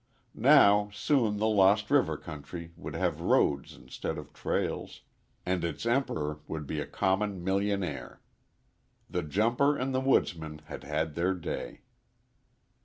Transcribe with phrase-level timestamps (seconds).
[0.33, 5.01] Now, soon, the Lost River country would have roads instead of trails,
[5.45, 8.19] and its emperor would be a common millionaire.
[9.11, 11.81] The jumper and the woodsman had had their day.